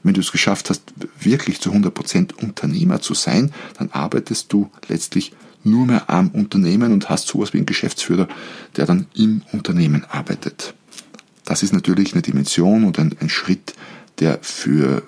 Wenn 0.01 0.15
du 0.15 0.21
es 0.21 0.31
geschafft 0.31 0.71
hast, 0.71 0.81
wirklich 1.19 1.61
zu 1.61 1.71
100% 1.71 2.33
Unternehmer 2.33 3.01
zu 3.01 3.13
sein, 3.13 3.53
dann 3.77 3.91
arbeitest 3.91 4.51
du 4.51 4.71
letztlich 4.87 5.31
nur 5.63 5.85
mehr 5.85 6.09
am 6.09 6.29
Unternehmen 6.29 6.91
und 6.91 7.07
hast 7.07 7.27
sowas 7.27 7.53
wie 7.53 7.57
einen 7.57 7.67
Geschäftsführer, 7.67 8.27
der 8.77 8.87
dann 8.87 9.05
im 9.13 9.43
Unternehmen 9.51 10.05
arbeitet. 10.09 10.73
Das 11.45 11.63
ist 11.63 11.73
natürlich 11.73 12.13
eine 12.13 12.21
Dimension 12.21 12.83
und 12.83 12.99
ein, 12.99 13.15
ein 13.19 13.29
Schritt, 13.29 13.73
der 14.19 14.39
für 14.41 15.03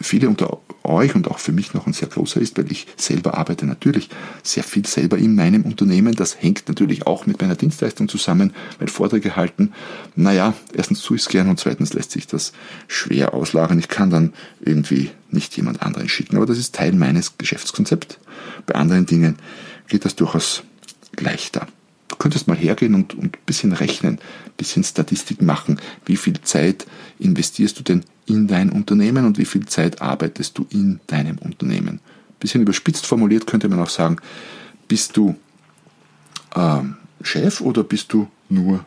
viele 0.00 0.28
unter 0.28 0.58
euch 0.82 1.14
und 1.14 1.28
auch 1.28 1.38
für 1.38 1.52
mich 1.52 1.74
noch 1.74 1.86
ein 1.86 1.92
sehr 1.92 2.08
großer 2.08 2.40
ist, 2.40 2.58
weil 2.58 2.70
ich 2.72 2.86
selber 2.96 3.38
arbeite 3.38 3.66
natürlich 3.66 4.08
sehr 4.42 4.64
viel 4.64 4.86
selber 4.86 5.18
in 5.18 5.34
meinem 5.34 5.62
Unternehmen. 5.62 6.14
Das 6.14 6.42
hängt 6.42 6.68
natürlich 6.68 7.06
auch 7.06 7.26
mit 7.26 7.40
meiner 7.40 7.54
Dienstleistung 7.54 8.08
zusammen, 8.08 8.52
weil 8.78 8.88
Vorträge 8.88 9.36
halten. 9.36 9.72
Naja, 10.16 10.54
erstens 10.74 11.02
tue 11.02 11.16
ich 11.16 11.22
es 11.22 11.28
gern 11.28 11.48
und 11.48 11.60
zweitens 11.60 11.92
lässt 11.92 12.10
sich 12.10 12.26
das 12.26 12.52
schwer 12.88 13.34
auslagern. 13.34 13.78
Ich 13.78 13.88
kann 13.88 14.10
dann 14.10 14.32
irgendwie 14.60 15.10
nicht 15.30 15.56
jemand 15.56 15.82
anderen 15.82 16.08
schicken, 16.08 16.36
aber 16.36 16.46
das 16.46 16.58
ist 16.58 16.74
Teil 16.74 16.92
meines 16.92 17.38
Geschäftskonzepts. 17.38 18.18
Bei 18.66 18.74
anderen 18.74 19.06
Dingen 19.06 19.36
geht 19.88 20.04
das 20.04 20.16
durchaus 20.16 20.62
leichter. 21.18 21.66
Du 22.08 22.16
könntest 22.16 22.48
mal 22.48 22.56
hergehen 22.56 22.94
und, 22.94 23.14
und 23.14 23.36
ein 23.36 23.46
bisschen 23.46 23.72
rechnen, 23.72 24.18
bisschen 24.60 24.84
Statistik 24.84 25.40
machen. 25.40 25.80
Wie 26.04 26.18
viel 26.18 26.38
Zeit 26.42 26.86
investierst 27.18 27.78
du 27.78 27.82
denn 27.82 28.04
in 28.26 28.46
dein 28.46 28.70
Unternehmen 28.70 29.24
und 29.24 29.38
wie 29.38 29.46
viel 29.46 29.64
Zeit 29.64 30.02
arbeitest 30.02 30.58
du 30.58 30.66
in 30.68 31.00
deinem 31.06 31.38
Unternehmen? 31.38 32.00
Bisschen 32.38 32.60
überspitzt 32.60 33.06
formuliert 33.06 33.46
könnte 33.46 33.70
man 33.70 33.80
auch 33.80 33.88
sagen, 33.88 34.16
bist 34.86 35.16
du 35.16 35.34
ähm, 36.54 36.96
Chef 37.22 37.62
oder 37.62 37.82
bist 37.82 38.12
du 38.12 38.28
nur 38.50 38.84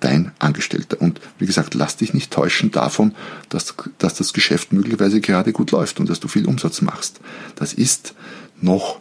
dein 0.00 0.32
Angestellter? 0.40 1.00
Und 1.00 1.20
wie 1.38 1.46
gesagt, 1.46 1.74
lass 1.74 1.96
dich 1.96 2.12
nicht 2.12 2.32
täuschen 2.32 2.72
davon, 2.72 3.14
dass, 3.48 3.74
dass 3.98 4.14
das 4.14 4.32
Geschäft 4.32 4.72
möglicherweise 4.72 5.20
gerade 5.20 5.52
gut 5.52 5.70
läuft 5.70 6.00
und 6.00 6.10
dass 6.10 6.18
du 6.18 6.26
viel 6.26 6.46
Umsatz 6.46 6.80
machst. 6.82 7.20
Das 7.54 7.72
ist 7.72 8.14
noch, 8.60 9.00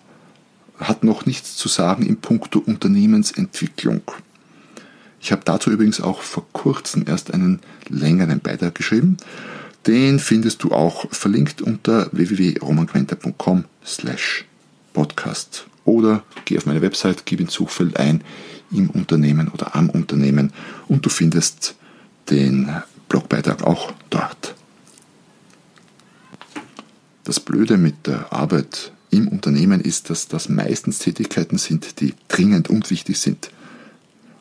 hat 0.77 1.03
noch 1.03 1.25
nichts 1.25 1.55
zu 1.55 1.67
sagen 1.67 2.05
im 2.05 2.17
Punkto 2.17 2.59
Unternehmensentwicklung. 2.59 4.03
Ich 5.21 5.31
habe 5.31 5.41
dazu 5.45 5.69
übrigens 5.69 6.01
auch 6.01 6.21
vor 6.21 6.45
kurzem 6.53 7.05
erst 7.07 7.33
einen 7.33 7.59
längeren 7.87 8.39
Beitrag 8.39 8.75
geschrieben. 8.75 9.17
Den 9.87 10.19
findest 10.19 10.63
du 10.63 10.71
auch 10.71 11.11
verlinkt 11.11 11.61
unter 11.61 12.09
www.romanquenter.com 12.11 13.65
slash 13.85 14.45
podcast. 14.93 15.67
Oder 15.85 16.23
geh 16.45 16.57
auf 16.57 16.65
meine 16.65 16.81
Website, 16.81 17.25
gib 17.25 17.39
ins 17.39 17.53
Suchfeld 17.53 17.97
ein 17.97 18.23
im 18.71 18.89
Unternehmen 18.89 19.47
oder 19.47 19.75
am 19.75 19.89
Unternehmen 19.89 20.53
und 20.87 21.05
du 21.05 21.09
findest 21.09 21.75
den 22.29 22.69
Blogbeitrag 23.07 23.63
auch 23.63 23.91
dort. 24.09 24.55
Das 27.23 27.39
Blöde 27.39 27.77
mit 27.77 28.07
der 28.07 28.31
Arbeit 28.31 28.91
im 29.11 29.27
Unternehmen 29.27 29.81
ist, 29.81 30.09
dass 30.09 30.27
das 30.27 30.49
meistens 30.49 30.99
Tätigkeiten 30.99 31.57
sind, 31.57 31.99
die 32.01 32.13
dringend 32.27 32.69
und 32.69 32.89
wichtig 32.91 33.19
sind. 33.19 33.49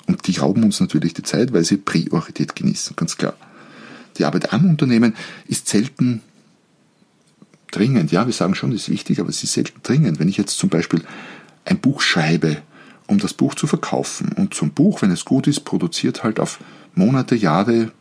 Und 0.09 0.27
die 0.27 0.37
rauben 0.39 0.65
uns 0.65 0.81
natürlich 0.81 1.15
die 1.15 1.23
Zeit, 1.23 1.53
weil 1.53 1.65
sie 1.65 1.77
Priorität 1.77 2.57
genießen, 2.57 2.97
ganz 2.97 3.17
klar. 3.17 3.35
Die 4.17 4.25
Arbeit 4.25 4.53
am 4.53 4.71
Unternehmen 4.71 5.15
ist 5.47 5.69
selten 5.69 6.23
dringend. 7.71 8.11
Ja, 8.11 8.27
wir 8.27 8.33
sagen 8.33 8.55
schon, 8.55 8.71
das 8.73 8.83
ist 8.83 8.89
wichtig, 8.89 9.21
aber 9.21 9.29
es 9.29 9.45
ist 9.45 9.53
selten 9.53 9.81
dringend. 9.83 10.19
Wenn 10.19 10.29
ich 10.29 10.39
jetzt 10.39 10.59
zum 10.59 10.71
Beispiel 10.71 11.03
ein 11.67 11.79
Buch 11.79 12.01
schreibe, 12.01 12.57
um 13.07 13.19
das 13.19 13.35
Buch 13.35 13.55
zu 13.55 13.67
verkaufen 13.67 14.33
und 14.33 14.55
zum 14.55 14.71
Buch, 14.71 15.03
wenn 15.03 15.11
es 15.11 15.25
gut 15.25 15.47
ist, 15.47 15.61
produziert 15.61 16.25
halt 16.25 16.41
auf 16.41 16.59
Monate, 16.95 17.37
Jahre, 17.37 17.93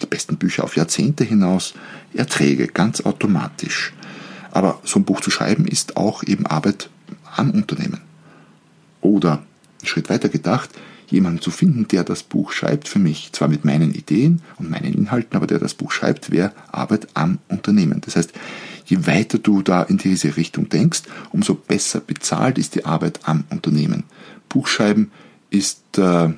die 0.00 0.06
besten 0.06 0.36
Bücher 0.36 0.64
auf 0.64 0.76
Jahrzehnte 0.76 1.24
hinaus 1.24 1.74
Erträge, 2.14 2.66
ganz 2.66 3.00
automatisch. 3.00 3.94
Aber 4.50 4.80
so 4.84 5.00
ein 5.00 5.04
Buch 5.04 5.22
zu 5.22 5.30
schreiben 5.30 5.66
ist 5.66 5.96
auch 5.96 6.22
eben 6.24 6.46
Arbeit 6.46 6.90
am 7.36 7.50
Unternehmen. 7.50 8.00
Oder, 9.00 9.32
einen 9.32 9.86
Schritt 9.86 10.10
weiter 10.10 10.28
gedacht, 10.28 10.70
jemanden 11.12 11.40
zu 11.40 11.50
finden, 11.50 11.86
der 11.88 12.04
das 12.04 12.22
Buch 12.22 12.52
schreibt 12.52 12.88
für 12.88 12.98
mich, 12.98 13.30
zwar 13.32 13.48
mit 13.48 13.64
meinen 13.64 13.94
Ideen 13.94 14.42
und 14.58 14.70
meinen 14.70 14.94
Inhalten, 14.94 15.36
aber 15.36 15.46
der 15.46 15.58
das 15.58 15.74
Buch 15.74 15.92
schreibt, 15.92 16.30
wäre 16.30 16.52
Arbeit 16.70 17.08
am 17.14 17.38
Unternehmen. 17.48 18.00
Das 18.00 18.16
heißt, 18.16 18.32
je 18.86 19.06
weiter 19.06 19.38
du 19.38 19.62
da 19.62 19.82
in 19.82 19.98
diese 19.98 20.36
Richtung 20.36 20.68
denkst, 20.68 21.02
umso 21.30 21.54
besser 21.54 22.00
bezahlt 22.00 22.58
ist 22.58 22.74
die 22.74 22.84
Arbeit 22.84 23.20
am 23.24 23.44
Unternehmen. 23.50 24.04
Buchschreiben 24.48 25.10
ist 25.50 25.98
äh, 25.98 26.30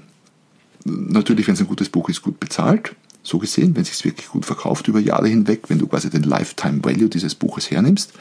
natürlich, 0.85 1.47
wenn 1.47 1.55
es 1.55 1.61
ein 1.61 1.67
gutes 1.67 1.89
Buch 1.89 2.09
ist, 2.09 2.23
gut 2.23 2.41
bezahlt. 2.41 2.95
So 3.23 3.39
gesehen, 3.39 3.75
wenn 3.75 3.83
es 3.83 3.89
sich 3.89 4.05
wirklich 4.05 4.29
gut 4.29 4.45
verkauft 4.45 4.87
über 4.89 5.01
Jahre 5.01 5.29
hinweg, 5.29 5.63
wenn 5.69 5.79
du 5.79 5.87
quasi 5.87 6.11
den 6.11 6.25
Lifetime 6.25 6.85
Value 6.85 7.09
dieses 7.09 7.35
Buches 7.35 7.71
hernimmst, 7.71 8.13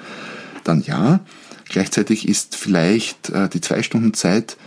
dann 0.64 0.82
ja. 0.82 1.20
Gleichzeitig 1.68 2.28
ist 2.28 2.56
vielleicht 2.56 3.30
äh, 3.30 3.50
die 3.50 3.62
zwei 3.62 3.84
Stunden 3.84 4.14
Zeit, 4.14 4.58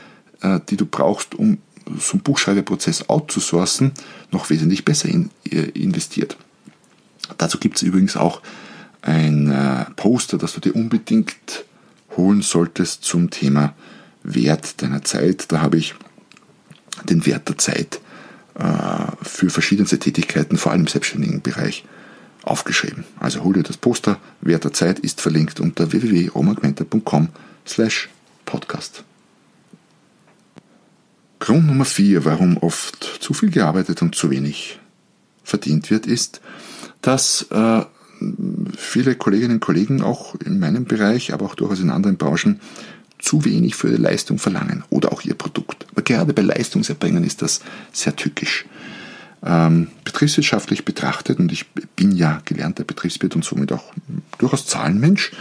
äh, 0.43 0.61
die 0.69 0.77
du 0.77 0.87
brauchst, 0.87 1.35
um 1.35 1.59
so 1.99 2.15
einen 2.15 2.23
Buchschreibeprozess 2.23 3.09
outzusourcen, 3.09 3.93
noch 4.31 4.51
wesentlich 4.51 4.85
besser 4.85 5.09
in, 5.09 5.31
äh, 5.51 5.71
investiert. 5.71 6.37
Dazu 7.39 7.59
gibt 7.59 7.77
es 7.77 7.83
übrigens 7.83 8.17
auch 8.17 8.41
ein 9.03 9.51
äh, 9.51 9.85
Poster, 9.97 10.39
das 10.39 10.55
du 10.55 10.61
dir 10.61 10.75
unbedingt 10.75 11.65
holen 12.17 12.43
solltest 12.43 13.05
zum 13.05 13.31
Thema 13.31 13.75
Wert 14.23 14.83
deiner 14.83 15.05
Zeit. 15.05 15.53
Da 15.53 15.61
habe 15.61 15.79
ich 15.79 15.95
den 17.05 17.25
Wert 17.27 17.49
der 17.49 17.59
Zeit 17.59 18.01
äh, 18.55 18.65
für 19.23 19.51
verschiedenste 19.51 19.99
Tätigkeiten, 19.99 20.57
vor 20.57 20.73
allem 20.73 20.83
im 20.83 20.87
selbstständigen 20.87 21.43
Bereich, 21.43 21.85
aufgeschrieben. 22.43 23.05
Also 23.19 23.43
hol 23.43 23.55
dir 23.55 23.63
das 23.63 23.77
Poster. 23.77 24.19
Wert 24.41 24.65
der 24.65 24.73
Zeit 24.73 24.99
ist 25.01 25.21
verlinkt 25.21 25.61
unter 25.61 25.93
www.romagmenta.com 25.93 27.29
slash 27.67 28.09
podcast. 28.45 29.05
Grund 31.39 31.67
Nummer 31.67 31.85
vier, 31.85 32.25
warum 32.25 32.57
oft 32.57 33.05
zu 33.21 33.35
viel 33.35 33.51
gearbeitet 33.51 34.03
und 34.03 34.15
zu 34.15 34.31
wenig 34.31 34.79
verdient 35.45 35.91
wird, 35.91 36.07
ist, 36.07 36.41
dass 37.03 37.47
äh, 37.51 37.83
viele 38.77 39.15
Kolleginnen 39.15 39.55
und 39.55 39.61
Kollegen 39.61 40.03
auch 40.03 40.35
in 40.37 40.59
meinem 40.59 40.85
Bereich, 40.85 41.33
aber 41.33 41.47
auch 41.47 41.55
durchaus 41.55 41.81
in 41.81 41.91
anderen 41.91 42.17
Branchen 42.17 42.61
zu 43.19 43.45
wenig 43.45 43.77
für 43.77 43.89
die 43.89 43.97
Leistung 43.97 44.39
verlangen 44.39 44.85
oder 44.91 45.13
auch 45.13 45.23
ihr 45.23 45.35
Produkt. 45.35 45.87
Aber 45.91 46.03
gerade 46.03 46.33
bei 46.33 46.43
Leistungserbringen 46.43 47.25
ist 47.25 47.43
das 47.43 47.61
sehr 47.93 48.17
tückisch. 48.17 48.67
Ähm, 49.45 49.89
betriebswirtschaftlich 50.05 50.85
betrachtet, 50.85 51.39
und 51.39 51.53
ich 51.53 51.67
bin 51.97 52.13
ja 52.13 52.41
gelernter 52.45 52.85
Betriebswirt 52.85 53.37
und 53.37 53.45
somit 53.45 53.73
auch 53.73 53.93
durchaus 54.39 54.67
Zahlenmensch, 54.67 55.33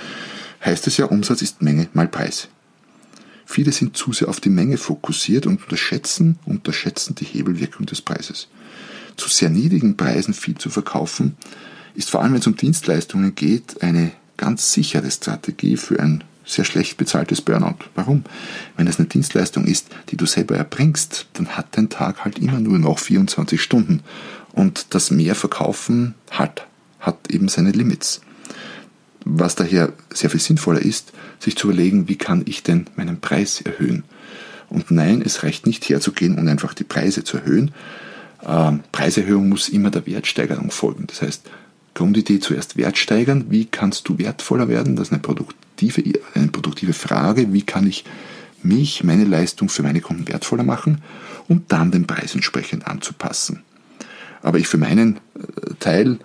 heißt 0.63 0.87
es 0.87 0.97
ja, 0.97 1.05
Umsatz 1.05 1.41
ist 1.41 1.61
Menge 1.61 1.87
mal 1.93 2.07
Preis. 2.07 2.49
Viele 3.45 3.71
sind 3.71 3.95
zu 3.95 4.11
sehr 4.11 4.27
auf 4.27 4.39
die 4.39 4.49
Menge 4.49 4.77
fokussiert 4.77 5.45
und 5.45 5.61
unterschätzen, 5.63 6.39
unterschätzen 6.45 7.15
die 7.15 7.25
Hebelwirkung 7.25 7.85
des 7.85 8.01
Preises. 8.01 8.47
Zu 9.17 9.29
sehr 9.29 9.49
niedrigen 9.49 9.95
Preisen 9.95 10.33
viel 10.33 10.57
zu 10.57 10.69
verkaufen, 10.69 11.37
ist 11.93 12.09
vor 12.09 12.21
allem, 12.21 12.33
wenn 12.33 12.41
es 12.41 12.47
um 12.47 12.57
Dienstleistungen 12.57 13.35
geht, 13.35 13.81
eine 13.81 14.11
ganz 14.37 14.73
sichere 14.73 15.09
Strategie 15.09 15.77
für 15.77 15.99
ein 15.99 16.23
sehr 16.45 16.65
schlecht 16.65 16.97
bezahltes 16.97 17.41
Burnout. 17.41 17.85
Warum? 17.95 18.23
Wenn 18.77 18.87
es 18.87 18.99
eine 18.99 19.07
Dienstleistung 19.07 19.65
ist, 19.65 19.87
die 20.09 20.17
du 20.17 20.25
selber 20.25 20.55
erbringst, 20.55 21.27
dann 21.33 21.49
hat 21.49 21.67
dein 21.71 21.89
Tag 21.89 22.23
halt 22.23 22.37
immer 22.39 22.59
nur 22.59 22.77
noch 22.77 22.99
24 22.99 23.61
Stunden. 23.61 24.01
Und 24.51 24.87
das 24.93 25.11
Mehrverkaufen 25.11 26.13
hat, 26.29 26.67
hat 26.99 27.31
eben 27.31 27.47
seine 27.47 27.71
Limits. 27.71 28.21
Was 29.25 29.55
daher 29.55 29.91
sehr 30.13 30.29
viel 30.29 30.39
sinnvoller 30.39 30.81
ist, 30.81 31.11
sich 31.39 31.55
zu 31.55 31.67
überlegen, 31.67 32.07
wie 32.07 32.17
kann 32.17 32.43
ich 32.45 32.63
denn 32.63 32.85
meinen 32.95 33.19
Preis 33.19 33.61
erhöhen. 33.61 34.03
Und 34.69 34.91
nein, 34.91 35.21
es 35.23 35.43
reicht 35.43 35.65
nicht 35.65 35.87
herzugehen 35.89 36.37
und 36.37 36.47
einfach 36.47 36.73
die 36.73 36.83
Preise 36.83 37.23
zu 37.23 37.37
erhöhen. 37.37 37.71
Ähm, 38.45 38.81
Preiserhöhung 38.91 39.49
muss 39.49 39.69
immer 39.69 39.89
der 39.89 40.05
Wertsteigerung 40.05 40.71
folgen. 40.71 41.07
Das 41.07 41.21
heißt, 41.21 41.43
Grundidee 41.95 42.39
zuerst 42.39 42.77
Wert 42.77 42.97
steigern. 42.97 43.45
Wie 43.49 43.65
kannst 43.65 44.07
du 44.07 44.17
wertvoller 44.17 44.67
werden? 44.67 44.95
Das 44.95 45.07
ist 45.07 45.13
eine 45.13 45.21
produktive, 45.21 46.03
eine 46.33 46.47
produktive 46.47 46.93
Frage. 46.93 47.51
Wie 47.53 47.63
kann 47.63 47.87
ich 47.87 48.03
mich, 48.65 49.03
meine 49.03 49.23
Leistung 49.23 49.69
für 49.69 49.83
meine 49.83 50.01
Kunden 50.01 50.27
wertvoller 50.27 50.63
machen 50.63 51.01
und 51.47 51.71
dann 51.71 51.91
den 51.91 52.07
Preis 52.07 52.33
entsprechend 52.33 52.87
anzupassen. 52.87 53.63
Aber 54.41 54.57
ich 54.57 54.67
für 54.67 54.77
meinen 54.77 55.17
äh, 55.35 55.73
Teil 55.79 56.19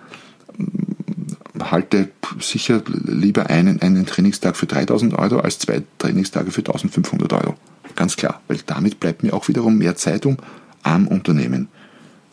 halte 1.60 2.10
sicher 2.40 2.82
lieber 2.86 3.50
einen, 3.50 3.80
einen 3.82 4.06
Trainingstag 4.06 4.56
für 4.56 4.66
3000 4.66 5.14
Euro 5.14 5.40
als 5.40 5.58
zwei 5.58 5.82
Trainingstage 5.98 6.50
für 6.50 6.60
1500 6.60 7.32
Euro. 7.32 7.56
Ganz 7.96 8.16
klar, 8.16 8.40
weil 8.48 8.58
damit 8.66 9.00
bleibt 9.00 9.22
mir 9.22 9.34
auch 9.34 9.48
wiederum 9.48 9.78
mehr 9.78 9.96
Zeit, 9.96 10.26
um 10.26 10.36
am 10.82 11.08
Unternehmen 11.08 11.68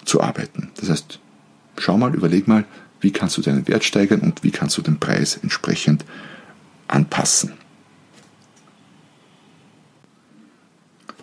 zu 0.06 0.22
arbeiten. 0.22 0.70
Das 0.80 0.90
heißt, 0.90 1.20
schau 1.78 1.98
mal, 1.98 2.14
überleg 2.16 2.48
mal, 2.48 2.66
wie 3.02 3.12
kannst 3.12 3.38
du 3.38 3.42
deinen 3.42 3.68
Wert 3.68 3.84
steigern 3.84 4.22
und 4.22 4.44
wie 4.44 4.52
kannst 4.52 4.78
du 4.78 4.82
den 4.82 5.00
Preis 5.00 5.38
entsprechend 5.42 6.06
anpassen. 6.88 7.54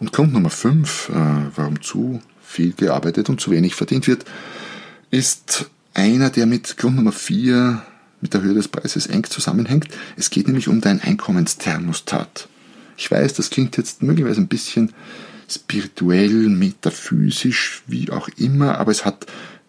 Und 0.00 0.12
Grund 0.12 0.32
Nummer 0.32 0.50
5, 0.50 1.08
äh, 1.08 1.12
warum 1.56 1.80
zu 1.80 2.20
viel 2.42 2.72
gearbeitet 2.72 3.28
und 3.28 3.40
zu 3.40 3.50
wenig 3.50 3.74
verdient 3.74 4.06
wird, 4.06 4.24
ist 5.10 5.70
einer, 5.94 6.30
der 6.30 6.46
mit 6.46 6.76
Grund 6.76 6.96
Nummer 6.96 7.12
4, 7.12 7.82
mit 8.24 8.32
der 8.32 8.40
Höhe 8.40 8.54
des 8.54 8.68
Preises 8.68 9.06
eng 9.06 9.24
zusammenhängt. 9.24 9.86
Es 10.16 10.30
geht 10.30 10.46
nämlich 10.46 10.66
um 10.68 10.80
dein 10.80 10.98
Einkommensthermostat. 10.98 12.48
Ich 12.96 13.10
weiß, 13.10 13.34
das 13.34 13.50
klingt 13.50 13.76
jetzt 13.76 14.02
möglicherweise 14.02 14.40
ein 14.40 14.48
bisschen 14.48 14.94
spirituell, 15.46 16.48
metaphysisch, 16.48 17.82
wie 17.86 18.10
auch 18.10 18.28
immer, 18.38 18.78
aber 18.78 18.92
es 18.92 19.04
hat 19.04 19.26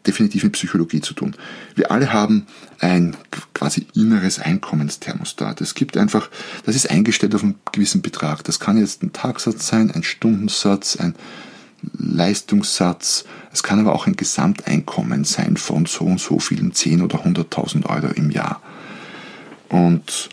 definitiv 0.07 0.45
mit 0.45 0.53
Psychologie 0.53 1.01
zu 1.01 1.13
tun. 1.13 1.35
Wir 1.75 1.91
alle 1.91 2.13
haben 2.13 2.47
ein 2.79 3.17
quasi 3.53 3.87
inneres 3.93 4.39
Einkommensthermostat. 4.39 5.59
Es 5.59 5.75
gibt 5.75 5.97
einfach, 5.97 6.29
das 6.65 6.77
ist 6.77 6.89
eingestellt 6.89 7.35
auf 7.35 7.43
einen 7.43 7.55
gewissen 7.73 8.01
Betrag. 8.01 8.45
Das 8.45 8.61
kann 8.61 8.77
jetzt 8.77 9.03
ein 9.03 9.11
Tagsatz 9.11 9.67
sein, 9.67 9.91
ein 9.91 10.03
Stundensatz, 10.03 10.95
ein 10.95 11.13
Leistungssatz. 11.97 13.25
Es 13.51 13.63
kann 13.63 13.79
aber 13.79 13.93
auch 13.93 14.07
ein 14.07 14.15
Gesamteinkommen 14.15 15.23
sein 15.23 15.57
von 15.57 15.85
so 15.85 16.05
und 16.05 16.19
so 16.19 16.39
vielen 16.39 16.73
10 16.73 17.01
oder 17.01 17.25
100.000 17.25 17.85
Euro 17.85 18.07
im 18.13 18.31
Jahr. 18.31 18.61
Und 19.69 20.29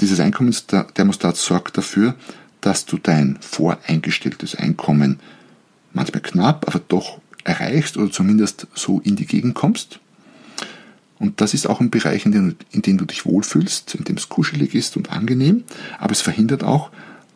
dieses 0.00 0.20
Einkommensthermostat 0.20 1.36
sorgt 1.36 1.76
dafür, 1.76 2.14
dass 2.60 2.86
du 2.86 2.98
dein 2.98 3.38
voreingestelltes 3.40 4.54
Einkommen 4.54 5.20
manchmal 5.92 6.22
knapp, 6.22 6.68
aber 6.68 6.80
doch 6.86 7.20
erreichst 7.44 7.96
oder 7.96 8.10
zumindest 8.10 8.66
so 8.74 9.00
in 9.00 9.16
die 9.16 9.26
Gegend 9.26 9.54
kommst. 9.54 10.00
Und 11.18 11.40
das 11.40 11.52
ist 11.52 11.66
auch 11.66 11.80
ein 11.80 11.90
Bereich, 11.90 12.24
in 12.24 12.32
dem, 12.32 12.56
in 12.70 12.82
dem 12.82 12.96
du 12.96 13.04
dich 13.04 13.26
wohlfühlst, 13.26 13.94
in 13.94 14.04
dem 14.04 14.16
es 14.16 14.28
kuschelig 14.28 14.74
ist 14.74 14.96
und 14.96 15.10
angenehm, 15.10 15.64
aber 15.98 16.12
es 16.12 16.22
verhindert 16.22 16.64
auch, 16.64 16.90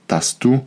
dass 0.07 0.39
du 0.39 0.67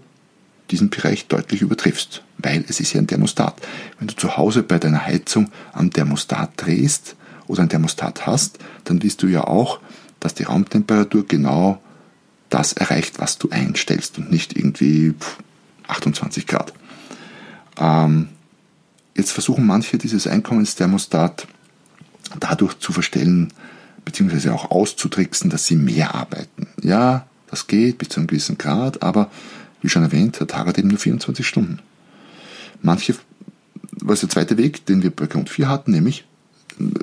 diesen 0.72 0.90
Bereich 0.90 1.28
deutlich 1.28 1.62
übertriffst, 1.62 2.24
weil 2.38 2.66
es 2.68 2.80
ist 2.80 2.94
ja 2.94 3.02
ein 3.02 3.08
Thermostat. 3.08 3.56
Wenn 4.00 4.08
du 4.08 4.16
zu 4.16 4.38
Hause 4.38 4.64
bei 4.64 4.80
deiner 4.80 5.06
Heizung 5.06 5.50
am 5.74 5.92
Thermostat 5.92 6.52
drehst 6.58 7.16
oder 7.48 7.64
ein 7.64 7.70
Thermostat 7.70 8.28
hast, 8.28 8.60
dann 8.84 9.02
willst 9.02 9.24
du 9.24 9.28
ja 9.28 9.46
auch, 9.46 9.80
dass 10.20 10.34
die 10.34 10.44
Raumtemperatur 10.44 11.26
genau 11.28 11.82
das 12.50 12.74
erreicht, 12.74 13.20
was 13.20 13.38
du 13.38 13.50
einstellst 13.50 14.18
und 14.18 14.32
nicht 14.32 14.56
irgendwie 14.56 15.14
28 15.88 16.48
Grad. 16.48 16.74
Ähm, 17.78 18.30
jetzt 19.16 19.32
versuchen 19.32 19.66
manche 19.66 19.98
dieses 19.98 20.28
Einkommensthermostat 20.28 21.48
dadurch 22.40 22.80
zu 22.80 22.92
verstellen, 22.92 23.54
beziehungsweise 24.06 24.54
auch 24.54 24.72
auszutricksen, 24.72 25.50
dass 25.50 25.66
sie 25.66 25.76
mehr 25.76 26.16
arbeiten. 26.16 26.68
Ja, 26.82 27.28
das 27.50 27.68
geht 27.68 27.98
bis 27.98 28.10
zu 28.10 28.20
einem 28.20 28.28
gewissen 28.28 28.58
Grad, 28.58 29.04
aber 29.04 29.30
wie 29.88 29.90
schon 29.90 30.04
erwähnt, 30.04 30.38
der 30.42 30.48
Tag 30.48 30.68
hat 30.68 30.78
eben 30.78 30.90
nur 30.90 31.00
24 31.00 31.48
Stunden. 31.48 31.80
Manche, 32.82 33.16
was 34.02 34.20
der 34.20 34.28
zweite 34.28 34.58
Weg, 34.58 34.86
den 34.86 35.02
wir 35.02 35.12
bei 35.12 35.28
Grund 35.28 35.50
4 35.50 35.70
hatten, 35.70 35.92
nämlich 35.92 36.26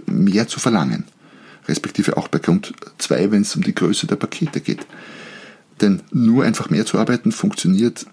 mehr 0.04 0.48
zu 0.48 0.60
verlangen. 0.60 1.04
Respektive 1.66 2.18
auch 2.18 2.28
bei 2.28 2.40
Grund 2.40 2.74
2, 2.98 3.30
wenn 3.30 3.40
es 3.40 3.56
um 3.56 3.62
die 3.62 3.74
Größe 3.74 4.06
der 4.06 4.16
Pakete 4.16 4.60
geht. 4.60 4.86
Denn 5.80 6.02
nur 6.12 6.44
einfach 6.44 6.68
mehr 6.68 6.84
zu 6.84 6.98
arbeiten 6.98 7.32
funktioniert 7.32 8.04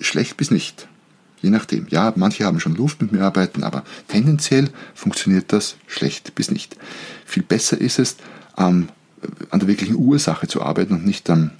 schlecht 0.00 0.38
bis 0.38 0.50
nicht. 0.50 0.88
Je 1.42 1.50
nachdem. 1.50 1.86
Ja, 1.90 2.14
manche 2.16 2.46
haben 2.46 2.60
schon 2.60 2.76
Luft 2.76 3.02
mit 3.02 3.12
mir 3.12 3.20
arbeiten, 3.20 3.62
aber 3.62 3.84
tendenziell 4.08 4.70
funktioniert 4.94 5.52
das 5.52 5.76
schlecht 5.86 6.34
bis 6.34 6.50
nicht. 6.50 6.78
Viel 7.26 7.42
besser 7.42 7.78
ist 7.78 7.98
es, 7.98 8.16
ähm, 8.56 8.88
an 9.50 9.60
der 9.60 9.68
wirklichen 9.68 9.96
Ursache 9.96 10.48
zu 10.48 10.62
arbeiten 10.62 10.94
und 10.94 11.04
nicht 11.04 11.28
an, 11.28 11.50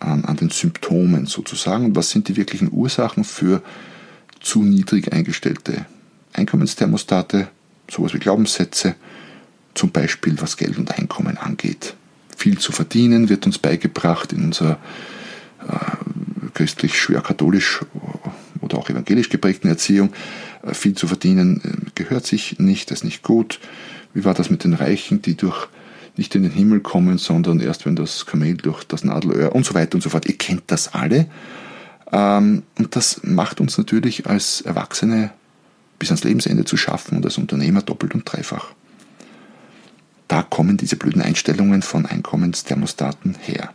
an, 0.00 0.24
an 0.24 0.36
den 0.36 0.50
Symptomen 0.50 1.26
sozusagen. 1.26 1.86
Und 1.86 1.96
was 1.96 2.10
sind 2.10 2.28
die 2.28 2.36
wirklichen 2.36 2.70
Ursachen 2.72 3.24
für 3.24 3.62
zu 4.40 4.62
niedrig 4.62 5.12
eingestellte 5.12 5.86
Einkommensthermostate, 6.32 7.48
sowas 7.90 8.14
wie 8.14 8.18
Glaubenssätze, 8.18 8.94
zum 9.74 9.90
Beispiel 9.90 10.40
was 10.40 10.56
Geld 10.56 10.78
und 10.78 10.98
Einkommen 10.98 11.38
angeht. 11.38 11.94
Viel 12.36 12.58
zu 12.58 12.72
verdienen 12.72 13.28
wird 13.28 13.46
uns 13.46 13.58
beigebracht 13.58 14.32
in 14.32 14.44
unserer 14.44 14.78
äh, 15.66 16.50
christlich 16.54 16.98
schwer 16.98 17.20
katholisch 17.20 17.80
oder 18.60 18.78
auch 18.78 18.90
evangelisch 18.90 19.28
geprägten 19.28 19.68
Erziehung. 19.68 20.12
Äh, 20.62 20.74
viel 20.74 20.94
zu 20.94 21.08
verdienen 21.08 21.60
äh, 21.64 21.90
gehört 21.94 22.26
sich 22.26 22.58
nicht, 22.58 22.90
ist 22.90 23.04
nicht 23.04 23.22
gut. 23.22 23.58
Wie 24.14 24.24
war 24.24 24.34
das 24.34 24.50
mit 24.50 24.64
den 24.64 24.74
Reichen, 24.74 25.22
die 25.22 25.36
durch 25.36 25.68
nicht 26.16 26.34
in 26.34 26.42
den 26.42 26.52
Himmel 26.52 26.80
kommen, 26.80 27.18
sondern 27.18 27.60
erst 27.60 27.86
wenn 27.86 27.96
das 27.96 28.26
Kamel 28.26 28.56
durch 28.56 28.84
das 28.84 29.04
Nadelöhr 29.04 29.54
und 29.54 29.64
so 29.64 29.74
weiter 29.74 29.96
und 29.96 30.02
so 30.02 30.10
fort. 30.10 30.26
Ihr 30.26 30.38
kennt 30.38 30.64
das 30.68 30.94
alle. 30.94 31.26
Ähm, 32.12 32.62
und 32.78 32.96
das 32.96 33.20
macht 33.22 33.60
uns 33.60 33.78
natürlich 33.78 34.26
als 34.26 34.60
Erwachsene 34.60 35.30
bis 35.98 36.10
ans 36.10 36.24
Lebensende 36.24 36.64
zu 36.64 36.76
schaffen 36.76 37.16
und 37.16 37.24
als 37.24 37.38
Unternehmer 37.38 37.82
doppelt 37.82 38.14
und 38.14 38.30
dreifach. 38.30 38.68
Da 40.28 40.42
kommen 40.42 40.76
diese 40.76 40.96
blöden 40.96 41.22
Einstellungen 41.22 41.82
von 41.82 42.06
Einkommensthermostaten 42.06 43.36
her. 43.40 43.70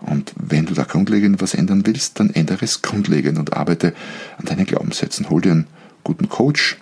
Und 0.00 0.32
wenn 0.36 0.66
du 0.66 0.74
da 0.74 0.84
grundlegend 0.84 1.42
was 1.42 1.54
ändern 1.54 1.84
willst, 1.84 2.20
dann 2.20 2.30
ändere 2.30 2.64
es 2.64 2.80
grundlegend 2.80 3.38
und 3.38 3.54
arbeite 3.54 3.94
an 4.38 4.46
deinen 4.46 4.64
Glaubenssätzen. 4.64 5.28
Hol 5.28 5.42
dir 5.42 5.52
einen 5.52 5.66
guten 6.04 6.28
Coach 6.28 6.78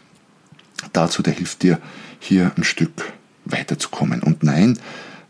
dazu, 0.92 1.22
der 1.22 1.32
hilft 1.32 1.62
dir, 1.62 1.80
hier 2.20 2.52
ein 2.56 2.64
Stück 2.64 3.12
weiterzukommen. 3.50 4.22
Und 4.22 4.42
nein, 4.42 4.78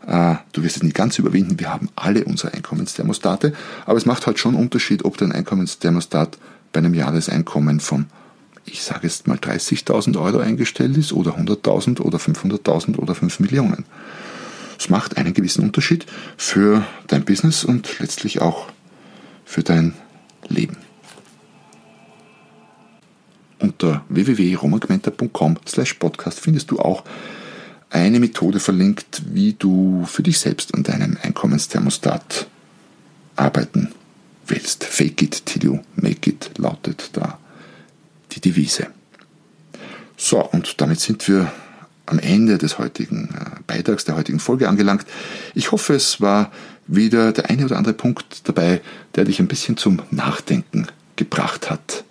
äh, 0.07 0.35
du 0.53 0.63
wirst 0.63 0.77
es 0.77 0.83
nicht 0.83 0.95
ganz 0.95 1.19
überwinden. 1.19 1.59
Wir 1.59 1.71
haben 1.71 1.89
alle 1.95 2.23
unsere 2.25 2.53
Einkommensthermostate, 2.53 3.53
aber 3.85 3.97
es 3.97 4.05
macht 4.05 4.27
halt 4.27 4.39
schon 4.39 4.55
Unterschied, 4.55 5.05
ob 5.05 5.17
dein 5.17 5.31
Einkommensthermostat 5.31 6.37
bei 6.71 6.79
einem 6.79 6.93
Jahreseinkommen 6.93 7.79
von, 7.79 8.07
ich 8.65 8.83
sage 8.83 9.01
jetzt 9.03 9.27
mal 9.27 9.37
30.000 9.37 10.19
Euro 10.19 10.39
eingestellt 10.39 10.97
ist 10.97 11.13
oder 11.13 11.37
100.000 11.37 12.01
oder 12.01 12.17
500.000 12.17 12.97
oder 12.97 13.15
5 13.15 13.39
Millionen. 13.39 13.85
Es 14.77 14.89
macht 14.89 15.17
einen 15.17 15.33
gewissen 15.33 15.63
Unterschied 15.63 16.05
für 16.37 16.85
dein 17.07 17.25
Business 17.25 17.65
und 17.65 17.99
letztlich 17.99 18.41
auch 18.41 18.67
für 19.43 19.61
dein 19.61 19.93
Leben. 20.47 20.77
Unter 23.59 24.05
www.romagmenta.com 24.07 25.57
slash 25.67 25.95
podcast 25.95 26.39
findest 26.39 26.71
du 26.71 26.79
auch 26.79 27.03
eine 27.89 28.19
Methode 28.19 28.59
verlinkt, 28.59 29.23
wie 29.33 29.53
du 29.53 30.05
für 30.05 30.23
dich 30.23 30.39
selbst 30.39 30.73
an 30.75 30.83
deinem 30.83 31.17
Einkommensthermostat 31.21 32.47
arbeiten 33.35 33.91
willst. 34.45 34.83
Fake 34.83 35.21
it 35.21 35.45
till 35.45 35.63
you 35.63 35.79
make 35.95 36.29
it 36.29 36.51
lautet 36.57 37.09
da 37.13 37.39
die 38.31 38.41
Devise. 38.41 38.87
So, 40.17 40.43
und 40.43 40.81
damit 40.81 40.99
sind 40.99 41.27
wir 41.27 41.51
am 42.05 42.19
Ende 42.19 42.57
des 42.57 42.77
heutigen 42.77 43.29
äh, 43.33 43.59
Beitrags, 43.65 44.05
der 44.05 44.15
heutigen 44.15 44.39
Folge 44.39 44.67
angelangt. 44.67 45.05
Ich 45.53 45.71
hoffe, 45.71 45.93
es 45.93 46.19
war 46.19 46.51
wieder 46.87 47.31
der 47.31 47.49
eine 47.49 47.65
oder 47.65 47.77
andere 47.77 47.93
Punkt 47.93 48.47
dabei, 48.47 48.81
der 49.15 49.25
dich 49.25 49.39
ein 49.39 49.47
bisschen 49.47 49.77
zum 49.77 50.01
Nachdenken 50.11 50.87
gebracht 51.15 51.69
hat. 51.69 52.03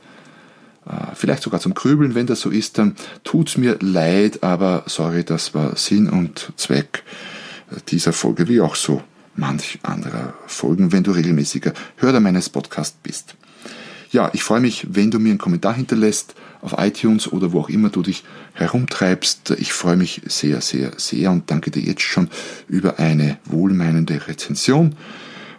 Äh, 0.88 1.14
vielleicht 1.14 1.42
sogar 1.42 1.60
zum 1.60 1.74
Grübeln, 1.74 2.14
wenn 2.14 2.26
das 2.26 2.40
so 2.40 2.50
ist, 2.50 2.78
dann 2.78 2.96
tut's 3.24 3.56
mir 3.56 3.76
leid, 3.80 4.42
aber 4.42 4.84
sorry, 4.86 5.24
das 5.24 5.54
war 5.54 5.76
Sinn 5.76 6.08
und 6.08 6.52
Zweck 6.56 7.02
äh, 7.70 7.76
dieser 7.88 8.12
Folge, 8.12 8.48
wie 8.48 8.60
auch 8.60 8.74
so 8.74 9.02
manch 9.36 9.78
anderer 9.82 10.34
Folgen, 10.46 10.90
wenn 10.92 11.04
du 11.04 11.12
regelmäßiger 11.12 11.72
Hörer 11.96 12.20
meines 12.20 12.48
Podcasts 12.48 12.96
bist. 13.02 13.36
Ja, 14.10 14.30
ich 14.32 14.42
freue 14.42 14.60
mich, 14.60 14.86
wenn 14.90 15.10
du 15.10 15.18
mir 15.18 15.30
einen 15.30 15.38
Kommentar 15.38 15.74
hinterlässt 15.74 16.34
auf 16.62 16.74
iTunes 16.78 17.30
oder 17.30 17.52
wo 17.52 17.60
auch 17.60 17.68
immer 17.68 17.90
du 17.90 18.02
dich 18.02 18.24
herumtreibst. 18.54 19.50
Ich 19.58 19.74
freue 19.74 19.96
mich 19.96 20.22
sehr, 20.26 20.62
sehr, 20.62 20.92
sehr 20.96 21.30
und 21.30 21.50
danke 21.50 21.70
dir 21.70 21.82
jetzt 21.82 22.02
schon 22.02 22.30
über 22.68 22.98
eine 22.98 23.36
wohlmeinende 23.44 24.26
Rezension. 24.26 24.96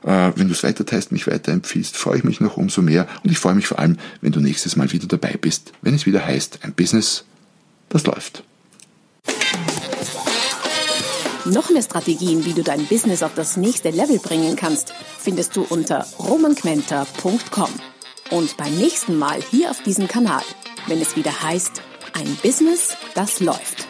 Äh, 0.03 0.31
wenn 0.35 0.47
du 0.47 0.53
es 0.53 0.63
weiterteilst, 0.63 1.11
mich 1.11 1.27
weiterempfiehlst, 1.27 1.97
freue 1.97 2.17
ich 2.17 2.23
mich 2.23 2.39
noch 2.39 2.57
umso 2.57 2.81
mehr 2.81 3.07
und 3.23 3.31
ich 3.31 3.39
freue 3.39 3.55
mich 3.55 3.67
vor 3.67 3.79
allem, 3.79 3.97
wenn 4.21 4.31
du 4.31 4.39
nächstes 4.39 4.75
Mal 4.75 4.91
wieder 4.91 5.07
dabei 5.07 5.35
bist, 5.39 5.71
wenn 5.81 5.93
es 5.93 6.05
wieder 6.05 6.25
heißt, 6.25 6.59
ein 6.63 6.73
Business, 6.73 7.25
das 7.89 8.05
läuft. 8.05 8.43
Noch 11.45 11.69
mehr 11.69 11.81
Strategien, 11.81 12.45
wie 12.45 12.53
du 12.53 12.63
dein 12.63 12.85
Business 12.85 13.23
auf 13.23 13.33
das 13.33 13.57
nächste 13.57 13.89
Level 13.89 14.19
bringen 14.19 14.55
kannst, 14.55 14.93
findest 15.17 15.55
du 15.55 15.63
unter 15.63 16.05
romanquenter.com. 16.19 17.69
Und 18.29 18.57
beim 18.57 18.75
nächsten 18.75 19.17
Mal 19.17 19.39
hier 19.49 19.71
auf 19.71 19.81
diesem 19.81 20.07
Kanal 20.07 20.43
wenn 20.89 21.01
es 21.01 21.15
wieder 21.15 21.41
heißt, 21.41 21.81
ein 22.13 22.37
Business, 22.41 22.97
das 23.13 23.39
läuft. 23.39 23.88